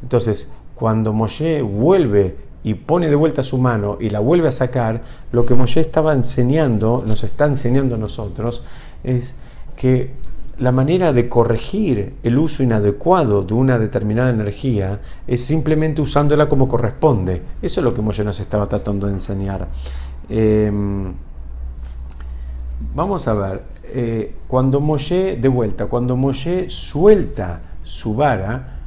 [0.02, 5.02] Entonces, cuando Moshe vuelve y pone de vuelta su mano y la vuelve a sacar,
[5.32, 8.62] lo que Moshe estaba enseñando, nos está enseñando a nosotros,
[9.04, 9.34] es
[9.76, 10.12] que
[10.58, 16.68] la manera de corregir el uso inadecuado de una determinada energía es simplemente usándola como
[16.68, 17.42] corresponde.
[17.62, 19.68] Eso es lo que Moshe nos estaba tratando de enseñar.
[20.28, 21.12] Em,
[22.94, 28.78] vamos a ver, eh, cuando Moshe, de vuelta, cuando Moshe suelta su vara,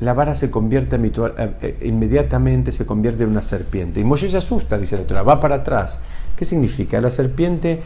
[0.00, 4.00] la vara se convierte eh, eh, inmediatamente se convierte en una serpiente.
[4.00, 6.00] Y Moshe se asusta, dice la Torah, va para atrás.
[6.36, 7.00] ¿Qué significa?
[7.00, 7.82] La serpiente,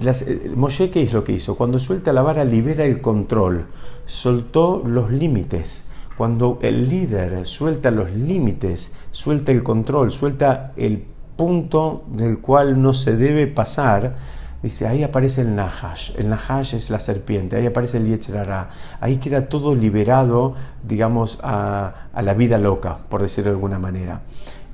[0.00, 1.56] eh, Moshe, ¿qué es lo que hizo?
[1.56, 3.66] Cuando suelta la vara, libera el control,
[4.06, 5.84] soltó los límites.
[6.16, 11.02] Cuando el líder suelta los límites, suelta el control, suelta el
[11.36, 14.16] punto del cual no se debe pasar,
[14.62, 16.12] Dice, ahí aparece el Nahash.
[16.18, 18.68] El Nahash es la serpiente, ahí aparece el Yetzirará.
[19.00, 24.20] Ahí queda todo liberado, digamos, a, a la vida loca, por decirlo de alguna manera.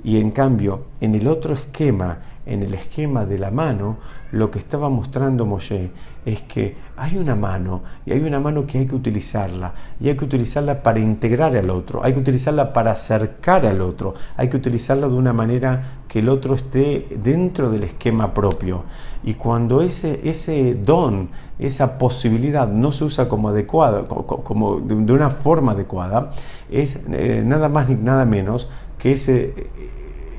[0.03, 3.99] Y en cambio, en el otro esquema, en el esquema de la mano,
[4.31, 5.91] lo que estaba mostrando Moshe
[6.25, 10.17] es que hay una mano y hay una mano que hay que utilizarla y hay
[10.17, 14.57] que utilizarla para integrar al otro, hay que utilizarla para acercar al otro, hay que
[14.57, 18.85] utilizarla de una manera que el otro esté dentro del esquema propio.
[19.25, 25.31] Y cuando ese, ese don, esa posibilidad no se usa como adecuada, como de una
[25.31, 26.31] forma adecuada,
[26.71, 29.71] es eh, nada más ni nada menos que ese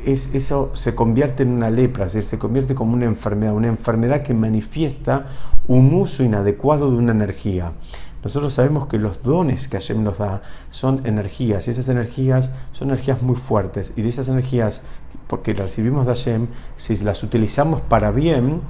[0.07, 5.25] eso se convierte en una lepra, se convierte como una enfermedad, una enfermedad que manifiesta
[5.67, 7.73] un uso inadecuado de una energía.
[8.23, 12.89] Nosotros sabemos que los dones que Hashem nos da son energías y esas energías son
[12.89, 14.81] energías muy fuertes y de esas energías,
[15.27, 18.61] porque las recibimos de Hashem, si las utilizamos para bien,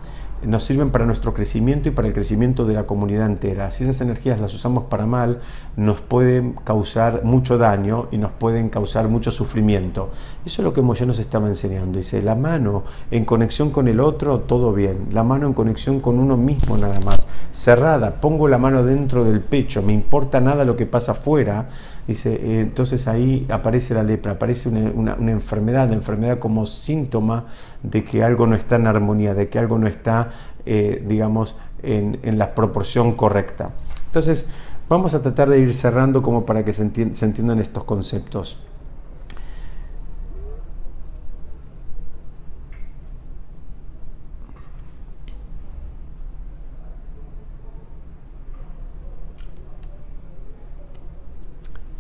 [0.44, 3.72] nos sirven para nuestro crecimiento y para el crecimiento de la comunidad entera.
[3.72, 5.40] Si esas energías las usamos para mal,
[5.76, 10.12] nos pueden causar mucho daño y nos pueden causar mucho sufrimiento.
[10.46, 11.98] Eso es lo que Moshe nos estaba enseñando.
[11.98, 15.08] Dice, la mano en conexión con el otro, todo bien.
[15.12, 17.28] La mano en conexión con uno mismo nada más.
[17.52, 21.70] Cerrada, pongo la mano dentro del pecho, me importa nada lo que pasa afuera
[22.08, 27.46] Dice, eh, entonces ahí aparece la lepra, aparece una, enfermedad, la enfermedad como síntoma
[27.84, 30.32] de que algo no está en armonía, de que algo no está,
[30.66, 33.72] eh, digamos, en, la proporción correcta.
[34.06, 34.50] Entonces,
[34.88, 38.58] vamos a tratar de ir cerrando como para que se entiendan estos conceptos.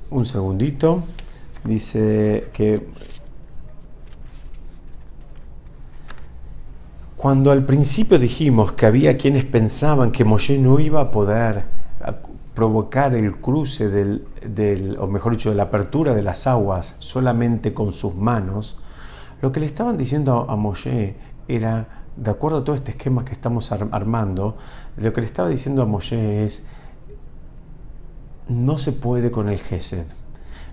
[0.09, 1.03] Un segundito.
[1.63, 2.87] Dice que
[7.15, 11.63] cuando al principio dijimos que había quienes pensaban que Moshe no iba a poder
[12.53, 18.15] provocar el cruce del, o mejor dicho, la apertura de las aguas solamente con sus
[18.15, 18.77] manos,
[19.41, 21.15] lo que le estaban diciendo a Moshe
[21.47, 24.57] era, de acuerdo a todo este esquema que estamos armando,
[24.97, 26.65] lo que le estaba diciendo a Moshe es,
[28.49, 30.05] no se puede con el Gesed,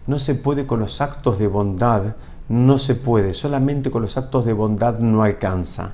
[0.07, 2.17] no se puede con los actos de bondad,
[2.49, 5.93] no se puede, solamente con los actos de bondad no alcanza.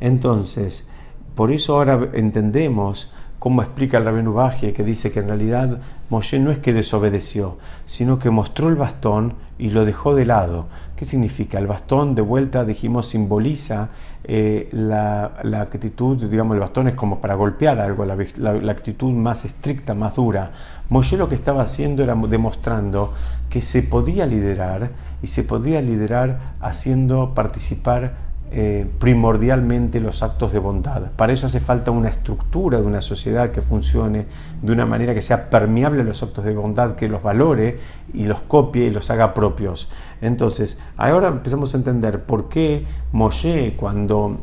[0.00, 0.88] Entonces,
[1.34, 3.10] por eso ahora entendemos
[3.42, 7.58] como explica el Rabenu Baje, que dice que en realidad Moshe no es que desobedeció,
[7.86, 10.66] sino que mostró el bastón y lo dejó de lado.
[10.94, 11.58] ¿Qué significa?
[11.58, 13.88] El bastón, de vuelta, dijimos, simboliza
[14.22, 19.44] eh, la, actitud, digamos, el bastón es como para golpear algo, la, la, actitud más
[19.44, 20.52] estricta, más dura.
[20.92, 23.14] Moshe lo que estaba haciendo era demostrando
[23.48, 24.90] que se podía liderar
[25.22, 28.12] y se podía liderar haciendo participar
[28.50, 31.10] eh, primordialmente los actos de bondad.
[31.16, 34.26] Para eso hace falta una estructura de una sociedad que funcione
[34.60, 37.78] de una manera que sea permeable a los actos de bondad, que los valore
[38.12, 39.88] y los copie y los haga propios.
[40.20, 44.42] Entonces, ahora empezamos a entender por qué Moshe cuando,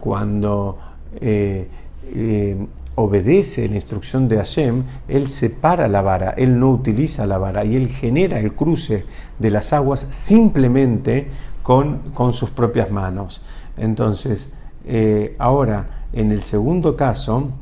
[0.00, 0.78] cuando
[1.20, 1.68] eh,
[2.14, 2.66] eh,
[2.98, 7.76] obedece la instrucción de Hashem, él separa la vara, él no utiliza la vara y
[7.76, 9.06] él genera el cruce
[9.38, 11.30] de las aguas simplemente
[11.62, 13.40] con, sus propias manos.
[13.76, 14.52] Entonces,
[14.84, 17.52] eh, ahora, en el segundo caso,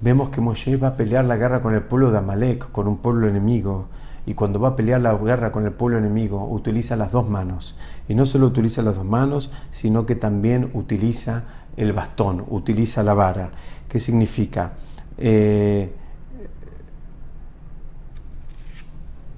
[0.00, 2.96] vemos que Moshe va a pelear la guerra con el pueblo de Amalek, con un
[2.96, 3.86] pueblo enemigo.
[4.26, 7.76] Y cuando va a pelear la guerra con el pueblo enemigo, utiliza las dos manos.
[8.08, 11.44] Y no solo utiliza las dos manos, sino que también utiliza
[11.76, 13.50] el bastón, utiliza la vara.
[13.88, 14.72] ¿Qué significa?
[15.18, 15.92] Eh,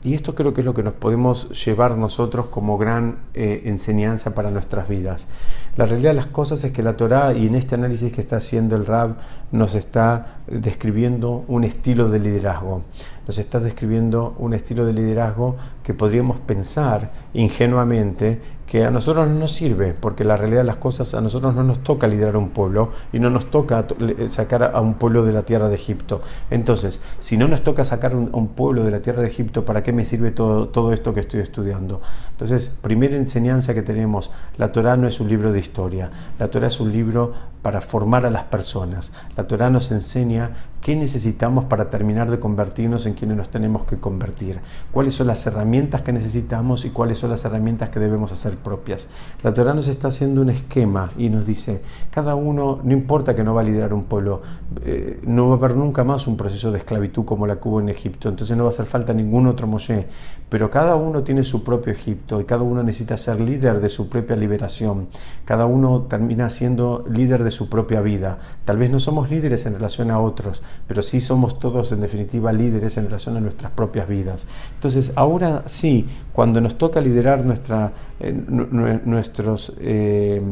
[0.04, 4.34] Y esto creo que es lo que nos podemos llevar nosotros como gran eh, enseñanza
[4.34, 5.28] para nuestras vidas.
[5.76, 8.38] La realidad de las cosas es que la Torá y en este análisis que está
[8.38, 9.14] haciendo el Rab
[9.52, 12.82] nos está describiendo un estilo de liderazgo.
[13.28, 18.40] Nos está describiendo un estilo de liderazgo que podríamos pensar ingenuamente
[18.72, 21.62] que a nosotros no nos sirve, porque la realidad de las cosas a nosotros no
[21.62, 23.84] nos toca liderar un pueblo y no nos toca
[24.28, 26.22] sacar a un pueblo de la tierra de Egipto.
[26.50, 29.82] Entonces, si no nos toca sacar a un pueblo de la tierra de Egipto, ¿para
[29.82, 32.00] qué me sirve todo, todo esto que estoy estudiando?
[32.30, 36.68] Entonces, primera enseñanza que tenemos, la Torah no es un libro de historia, la Torah
[36.68, 39.12] es un libro para formar a las personas.
[39.36, 40.50] La Torah nos enseña
[40.82, 44.58] qué necesitamos para terminar de convertirnos en quienes nos tenemos que convertir,
[44.90, 49.06] cuáles son las herramientas que necesitamos y cuáles son las herramientas que debemos hacer propias.
[49.44, 53.44] La Torah nos está haciendo un esquema y nos dice, cada uno, no importa que
[53.44, 54.42] no va a liderar un pueblo,
[54.84, 57.80] eh, no va a haber nunca más un proceso de esclavitud como la que hubo
[57.80, 60.08] en Egipto, entonces no va a hacer falta ningún otro Moshe,
[60.48, 64.08] pero cada uno tiene su propio Egipto y cada uno necesita ser líder de su
[64.08, 65.06] propia liberación,
[65.44, 68.38] cada uno termina siendo líder de su propia vida.
[68.64, 72.52] Tal vez no somos líderes en relación a otros, pero sí somos todos en definitiva
[72.52, 74.46] líderes en relación a nuestras propias vidas.
[74.74, 80.42] Entonces, ahora sí, cuando nos toca liderar nuestra, eh, nuestros, eh,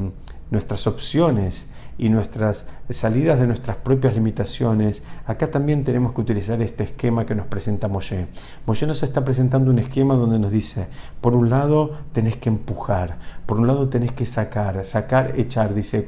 [0.50, 6.84] nuestras opciones y nuestras salidas de nuestras propias limitaciones, acá también tenemos que utilizar este
[6.84, 8.26] esquema que nos presenta Moshe.
[8.66, 10.88] Moshe nos está presentando un esquema donde nos dice,
[11.20, 16.04] por un lado tenés que empujar, por un lado tenés que sacar, sacar, echar, dice,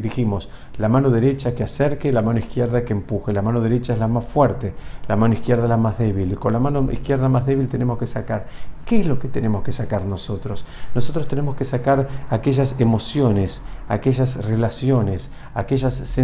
[0.00, 3.98] dijimos, la mano derecha que acerque, la mano izquierda que empuje, la mano derecha es
[3.98, 4.74] la más fuerte,
[5.08, 8.46] la mano izquierda la más débil, con la mano izquierda más débil tenemos que sacar.
[8.86, 10.64] ¿Qué es lo que tenemos que sacar nosotros?
[10.94, 16.21] Nosotros tenemos que sacar aquellas emociones, aquellas relaciones, aquellas sensaciones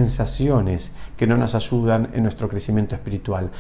[1.17, 3.51] que no nos ayudan en nuestro crecimiento espiritual.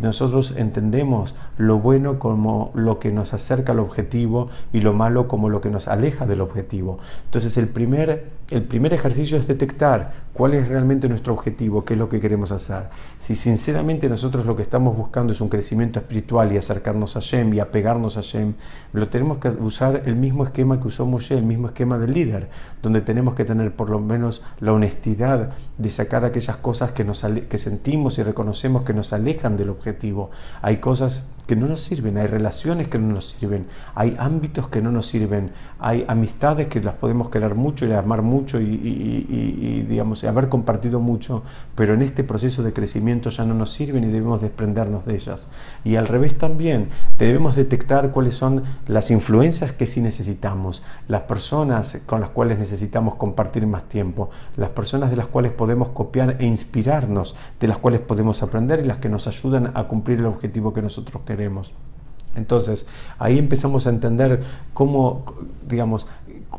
[0.00, 5.48] Nosotros entendemos lo bueno como lo que nos acerca al objetivo y lo malo como
[5.48, 6.98] lo que nos aleja del objetivo.
[7.26, 11.98] Entonces el primer, el primer ejercicio es detectar cuál es realmente nuestro objetivo, qué es
[11.98, 12.88] lo que queremos hacer.
[13.18, 17.54] Si sinceramente nosotros lo que estamos buscando es un crecimiento espiritual y acercarnos a Shem
[17.54, 18.54] y apegarnos a Shem,
[18.92, 22.48] lo tenemos que usar el mismo esquema que usó Moshe, el mismo esquema del líder,
[22.82, 27.24] donde tenemos que tener por lo menos la honestidad de sacar aquellas cosas que, nos,
[27.48, 30.30] que sentimos y reconocemos que nos alejan del objetivo.
[30.62, 34.80] Hay cosas que no nos sirven, hay relaciones que no nos sirven, hay ámbitos que
[34.80, 40.24] no nos sirven, hay amistades que las podemos querer mucho y amar mucho y, digamos,
[40.24, 41.42] haber compartido mucho,
[41.74, 45.48] pero en este proceso de crecimiento ya no nos sirven y debemos desprendernos de ellas.
[45.84, 52.02] Y al revés también, debemos detectar cuáles son las influencias que sí necesitamos, las personas
[52.06, 56.46] con las cuales necesitamos compartir más tiempo, las personas de las cuales podemos copiar e
[56.46, 60.72] inspirarnos, de las cuales podemos aprender y las que nos ayudan a cumplir el objetivo
[60.72, 61.33] que nosotros queremos
[62.36, 62.86] Entonces,
[63.18, 64.42] ahí empezamos a entender
[64.72, 65.24] cómo,
[65.68, 66.06] digamos,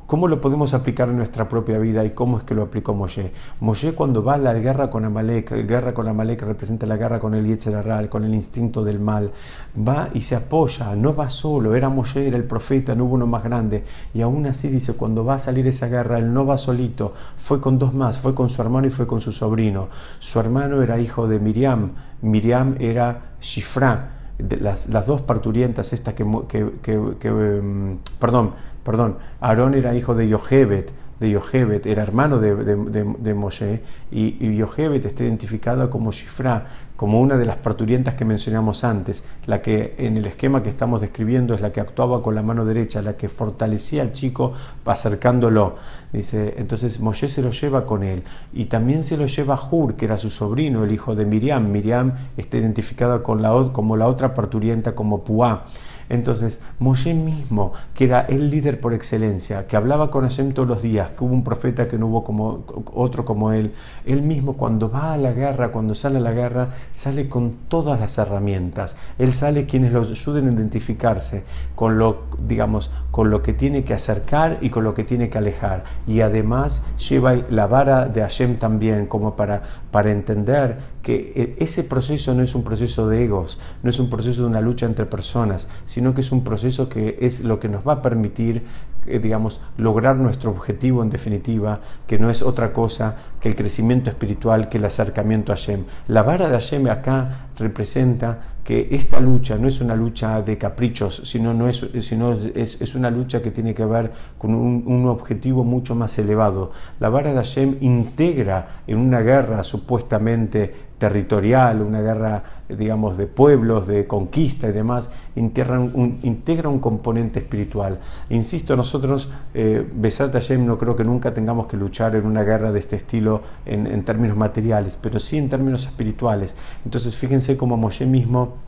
[0.08, 3.32] cómo lo podemos aplicar en nuestra propia vida y cómo es que lo aplicó Moshe.
[3.60, 7.20] Moshe cuando va a la guerra con Amalek, la guerra con Amalek representa la guerra
[7.20, 7.76] con el Yetzer
[8.10, 9.32] con el instinto del mal,
[9.78, 13.28] va y se apoya, no va solo, era Moshe, era el profeta, no hubo uno
[13.28, 13.84] más grande.
[14.14, 17.60] Y aún así dice, cuando va a salir esa guerra, él no va solito, fue
[17.60, 19.90] con dos más, fue con su hermano y fue con su sobrino.
[20.20, 21.92] Su hermano era hijo de Miriam,
[22.22, 28.52] Miriam era Shifra, las, las, dos parturientas, estas que, que, em, perdón,
[28.84, 34.56] perdón, Aarón era hijo de Yohebet, de Yohebet, era hermano de, de, Moshe, y, y,
[34.58, 39.96] Yohebet está identificada como Shifra, como una de las parturientas que mencionamos antes, la que
[39.98, 43.18] en el esquema que estamos describiendo es la que actuaba con la mano derecha, la
[43.18, 44.54] que fortalecía al chico
[44.86, 45.76] acercándolo.
[46.14, 50.06] Dice, entonces Moshe se lo lleva con él y también se lo lleva Hur, que
[50.06, 51.70] era su sobrino, el hijo de Miriam.
[51.70, 55.66] Miriam está identificada con la, como la otra parturienta, como Puá.
[56.10, 60.82] Entonces, Moshe mismo, que era el líder por excelencia, que hablaba con Hashem todos los
[60.82, 63.74] días, que hubo un profeta que no hubo como, otro como él,
[64.06, 68.00] él mismo cuando va a la guerra, cuando sale a la guerra, sale con todas
[68.00, 68.98] las herramientas.
[69.18, 71.44] Él sale quienes lo ayuden a identificarse
[71.76, 75.38] con lo, digamos, con lo que tiene que acercar y con lo que tiene que
[75.38, 75.84] alejar.
[76.08, 81.84] Y además lleva la vara de Hashem también, como para, para entender que e, ese
[81.84, 85.06] proceso no es un proceso de egos, no es un proceso de una lucha entre
[85.06, 88.64] personas, sino que es un proceso que es lo que nos va a permitir,
[89.08, 94.10] eh, digamos, lograr nuestro objetivo en definitiva, que no es otra cosa que el crecimiento
[94.10, 95.86] espiritual, que el acercamiento a Hashem.
[96.10, 101.22] La vara de Hashem acá representa que esta lucha no es una lucha de caprichos,
[101.24, 105.08] sino, no es, sino es, es una lucha que tiene que ver con un, un,
[105.08, 106.72] objetivo mucho más elevado.
[107.00, 110.74] La vara de Hashem integra en una guerra supuestamente
[111.06, 118.00] territorial, una guerra, digamos, de pueblos, de conquista y demás, integra un, componente espiritual.
[118.32, 122.72] Insisto, nosotros, eh, Besat Hashem, no creo que nunca tengamos que luchar en una guerra
[122.72, 126.56] de este estilo en, en términos materiales, pero sí en términos espirituales.
[126.84, 128.65] Entonces, fíjense cómo Moshe mismo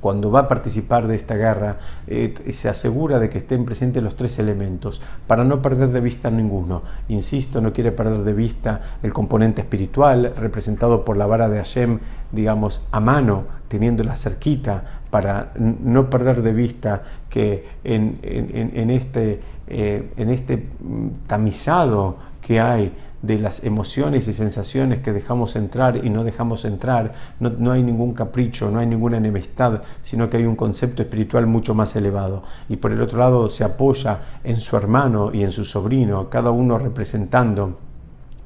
[0.00, 4.16] cuando va a participar de esta guerra, eh, se asegura de que estén presentes los
[4.16, 6.82] tres elementos para no perder de vista ninguno.
[7.08, 11.98] Insisto, no quiere perder de vista el componente espiritual representado por la vara de Hashem,
[12.32, 20.30] digamos, a mano, teniéndola cerquita, para no perder de vista que en, este, eh, en
[20.30, 22.92] este mm, tamizado que hay
[23.22, 27.12] de las emociones y sensaciones que dejamos entrar y no dejamos entrar.
[27.38, 31.74] No, hay ningún capricho, no hay ninguna enemistad, sino que hay un concepto espiritual mucho
[31.74, 32.42] más elevado.
[32.68, 36.50] Y por el otro lado se apoya en su hermano y en su sobrino, cada
[36.50, 37.78] uno representando,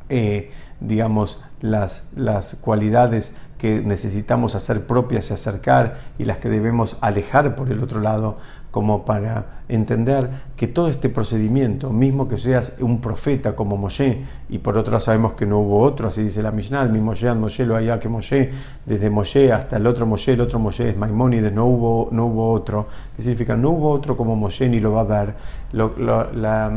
[0.09, 0.51] eh,
[0.81, 7.57] digamos, las, las cualidades que necesitamos hacer propias y acercar y las que debemos alejar
[7.57, 8.37] por el otro lado
[8.71, 14.59] como para entender que todo este procedimiento, mismo que seas un profeta como Moshe, y
[14.59, 17.65] por otro lado sabemos que no hubo otro, así dice la Mishnah, mi Moshe, Moshe
[17.65, 18.51] lo haya que Moshe,
[18.85, 22.53] desde Moshe hasta el otro Moshe, el otro Moshe es Maimónides, no hubo, no hubo
[22.53, 25.35] otro, significa no hubo otro como Moshe ni lo va a haber.
[25.73, 26.71] la,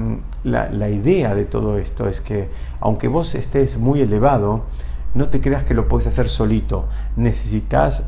[0.45, 2.47] la, la idea de todo esto es que
[2.79, 4.63] aunque vos estés muy elevado,
[5.17, 8.03] no te creas que lo puedes hacer solito, necesitas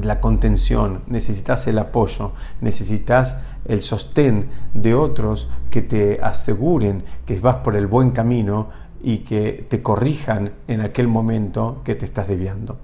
[0.00, 7.56] la contención, necesitas el apoyo, necesitas el sostén de otros que te aseguren que vas
[7.56, 8.68] por el buen camino
[9.02, 12.78] y que te corrijan en aquel momento que te estás desviando.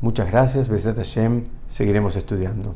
[0.00, 2.74] Muchas gracias, Besat Hashem, seguiremos estudiando.